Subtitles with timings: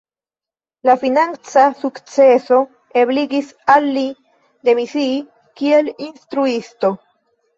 [0.89, 2.57] La financa sukceso
[3.01, 4.05] ebligis al li
[4.69, 5.19] demisii
[5.61, 6.93] kiel instruisto.